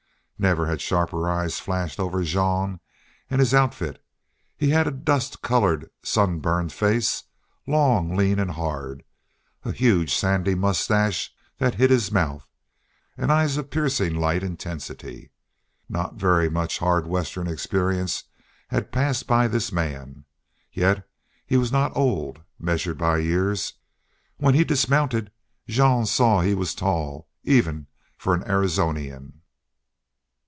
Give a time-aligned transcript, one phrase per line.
[0.43, 2.79] Never had sharper eyes flashed over Jean
[3.29, 4.03] and his outfit.
[4.57, 7.25] He had a dust colored, sun burned face,
[7.67, 9.03] long, lean, and hard,
[9.63, 12.47] a huge sandy mustache that hid his mouth,
[13.15, 15.29] and eyes of piercing light intensity.
[15.87, 18.23] Not very much hard Western experience
[18.69, 20.25] had passed by this man,
[20.73, 21.07] yet
[21.45, 23.73] he was not old, measured by years.
[24.37, 25.29] When he dismounted
[25.67, 27.85] Jean saw he was tall, even
[28.17, 29.33] for an Arizonian.